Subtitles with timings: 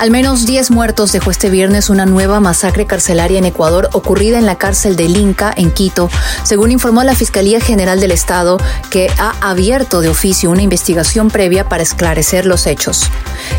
[0.00, 4.46] Al menos 10 muertos dejó este viernes una nueva masacre carcelaria en Ecuador ocurrida en
[4.46, 6.08] la cárcel del Inca, en Quito,
[6.42, 8.56] según informó la Fiscalía General del Estado,
[8.88, 13.10] que ha abierto de oficio una investigación previa para esclarecer los hechos.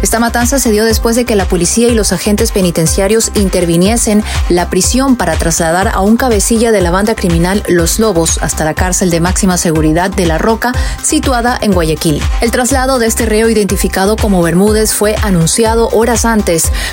[0.02, 4.68] Esta matanza se dio después de que la policía y los agentes penitenciarios interviniesen la
[4.68, 9.12] prisión para trasladar a un cabecilla de la banda criminal Los Lobos hasta la cárcel
[9.12, 10.72] de máxima seguridad de La Roca,
[11.04, 12.20] situada en Guayaquil.
[12.42, 16.31] El traslado de este reo identificado como Bermúdez fue anunciado horas antes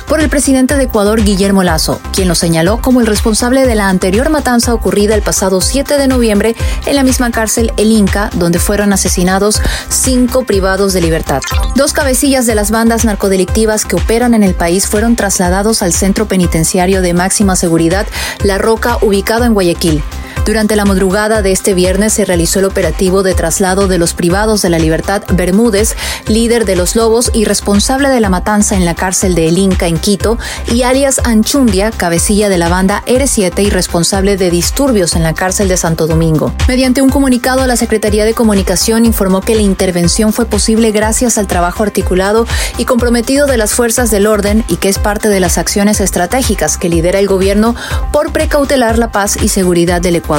[0.09, 3.89] por el presidente de Ecuador, Guillermo Lazo, quien lo señaló como el responsable de la
[3.89, 6.57] anterior matanza ocurrida el pasado 7 de noviembre
[6.87, 11.41] en la misma cárcel El Inca, donde fueron asesinados cinco privados de libertad.
[11.77, 16.27] Dos cabecillas de las bandas narcodelictivas que operan en el país fueron trasladados al centro
[16.27, 18.09] penitenciario de máxima seguridad
[18.43, 20.03] La Roca, ubicado en Guayaquil.
[20.45, 24.63] Durante la madrugada de este viernes se realizó el operativo de traslado de los privados
[24.63, 25.95] de la libertad Bermúdez,
[26.27, 29.87] líder de los Lobos y responsable de la matanza en la cárcel de El Inca
[29.87, 30.39] en Quito,
[30.73, 35.69] y alias Anchundia, cabecilla de la banda R7 y responsable de disturbios en la cárcel
[35.69, 36.55] de Santo Domingo.
[36.67, 41.47] Mediante un comunicado, la Secretaría de Comunicación informó que la intervención fue posible gracias al
[41.47, 42.47] trabajo articulado
[42.79, 46.79] y comprometido de las fuerzas del orden y que es parte de las acciones estratégicas
[46.79, 47.75] que lidera el gobierno
[48.13, 50.38] por precautelar la paz y seguridad del Ecuador.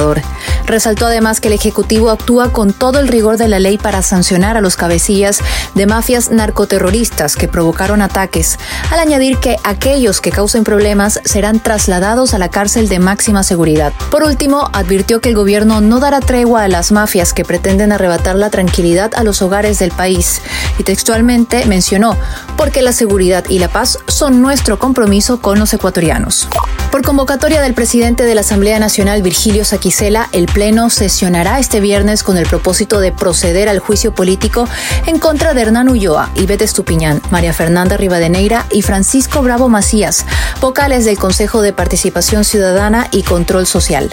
[0.66, 4.56] Resaltó además que el Ejecutivo actúa con todo el rigor de la ley para sancionar
[4.56, 5.40] a los cabecillas
[5.74, 8.58] de mafias narcoterroristas que provocaron ataques,
[8.90, 13.92] al añadir que aquellos que causen problemas serán trasladados a la cárcel de máxima seguridad.
[14.10, 18.36] Por último, advirtió que el gobierno no dará tregua a las mafias que pretenden arrebatar
[18.36, 20.40] la tranquilidad a los hogares del país
[20.78, 22.16] y textualmente mencionó,
[22.56, 26.48] porque la seguridad y la paz son nuestro compromiso con los ecuatorianos.
[26.90, 32.24] Por convocatoria del presidente de la Asamblea Nacional, Virgilio Saquicela, el Pleno sesionará este viernes
[32.24, 34.68] con el propósito de proceder al juicio político
[35.06, 40.26] en contra de Hernán Ulloa, Ivette Estupiñán, María Fernanda Rivadeneira y Francisco Bravo Macías,
[40.60, 44.10] vocales del Consejo de Participación Ciudadana y Control Social.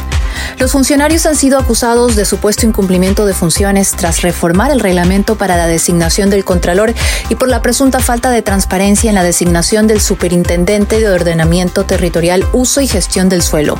[0.59, 5.57] Los funcionarios han sido acusados de supuesto incumplimiento de funciones tras reformar el reglamento para
[5.57, 6.93] la designación del Contralor
[7.29, 12.45] y por la presunta falta de transparencia en la designación del Superintendente de Ordenamiento Territorial
[12.67, 13.79] uso y gestión del suelo.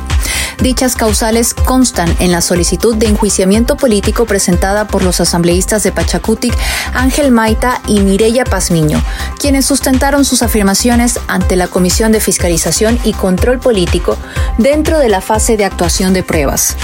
[0.62, 6.56] Dichas causales constan en la solicitud de enjuiciamiento político presentada por los asambleístas de Pachacutic,
[6.94, 9.02] Ángel Maita y Mireya Pazmiño,
[9.38, 14.16] quienes sustentaron sus afirmaciones ante la Comisión de Fiscalización y Control Político
[14.56, 16.74] dentro de la fase de actuación de pruebas.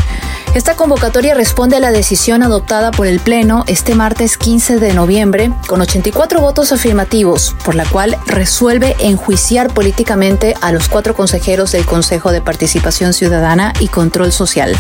[0.55, 5.51] Esta convocatoria responde a la decisión adoptada por el Pleno este martes 15 de noviembre
[5.67, 11.85] con 84 votos afirmativos, por la cual resuelve enjuiciar políticamente a los cuatro consejeros del
[11.85, 14.77] Consejo de Participación Ciudadana y Control Social.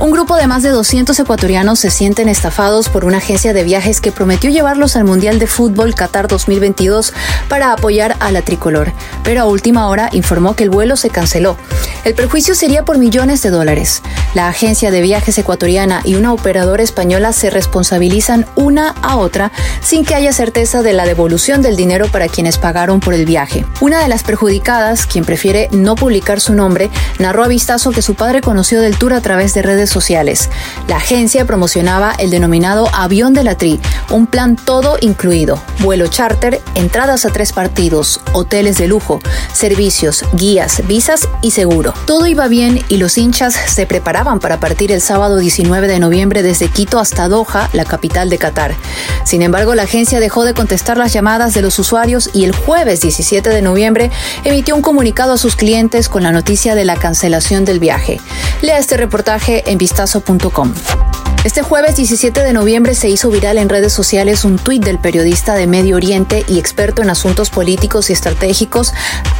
[0.00, 4.00] Un grupo de más de 200 ecuatorianos se sienten estafados por una agencia de viajes
[4.00, 7.12] que prometió llevarlos al Mundial de Fútbol Qatar 2022
[7.48, 11.56] para apoyar a la tricolor, pero a última hora informó que el vuelo se canceló.
[12.04, 14.02] El perjuicio sería por millones de dólares.
[14.34, 19.52] La agencia de viajes ecuatoriana y una operadora española se responsabilizan una a otra
[19.82, 23.64] sin que haya certeza de la devolución del dinero para quienes pagaron por el viaje.
[23.80, 28.14] Una de las perjudicadas, quien prefiere no publicar su nombre, narró a vistazo que su
[28.14, 30.48] padre conoció del tour a través de redes sociales.
[30.88, 33.80] La agencia promocionaba el denominado Avión de la Tri,
[34.10, 39.20] un plan todo incluido, vuelo charter, entradas a tres partidos, hoteles de lujo,
[39.52, 41.92] servicios, guías, visas y seguro.
[42.06, 46.42] Todo iba bien y los hinchas se preparaban para partir el sábado 19 de noviembre
[46.42, 48.74] desde Quito hasta Doha, la capital de Qatar.
[49.24, 53.00] Sin embargo, la agencia dejó de contestar las llamadas de los usuarios y el jueves
[53.02, 54.10] 17 de noviembre
[54.44, 58.20] emitió un comunicado a sus clientes con la noticia de la cancelación del viaje.
[58.62, 60.72] Lea este reportaje en vistazo.com.
[61.44, 65.56] Este jueves 17 de noviembre se hizo viral en redes sociales un tuit del periodista
[65.56, 68.92] de Medio Oriente y experto en asuntos políticos y estratégicos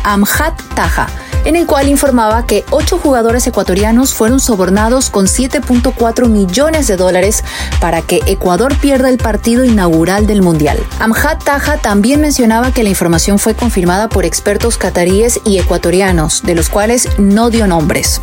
[0.02, 1.06] Amjad Taha,
[1.44, 7.44] en el cual informaba que ocho jugadores ecuatorianos fueron sobornados con 7.4 millones de dólares
[7.80, 10.78] para que Ecuador pierda el partido inaugural del Mundial.
[11.00, 16.54] Amjad Taha también mencionaba que la información fue confirmada por expertos cataríes y ecuatorianos, de
[16.54, 18.20] los cuales no dio nombres.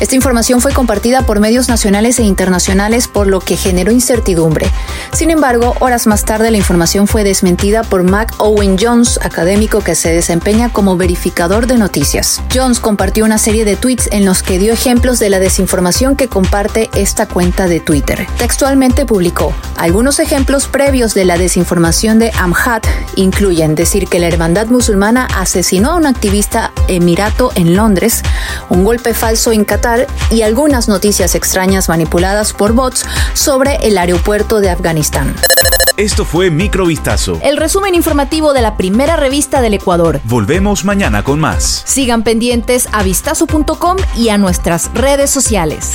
[0.00, 4.66] Esta información fue compartida por medios nacionales e internacionales por lo que generó incertidumbre.
[5.12, 9.94] Sin embargo, horas más tarde la información fue desmentida por Mac Owen Jones, académico que
[9.94, 12.40] se desempeña como verificador de noticias.
[12.52, 16.28] Jones compartió una serie de tweets en los que dio ejemplos de la desinformación que
[16.28, 18.26] comparte esta cuenta de Twitter.
[18.38, 22.82] Textualmente publicó, algunos ejemplos previos de la desinformación de Amjad
[23.16, 28.22] incluyen decir que la hermandad musulmana asesinó a un activista emirato en Londres
[28.70, 34.60] un golpe falso en Qatar y algunas noticias extrañas manipuladas por bots sobre el aeropuerto
[34.60, 35.34] de Afganistán.
[35.96, 37.38] Esto fue Microvistazo.
[37.42, 40.20] El resumen informativo de la primera revista del Ecuador.
[40.24, 41.82] Volvemos mañana con más.
[41.84, 45.92] Sigan pendientes a vistazo.com y a nuestras redes sociales.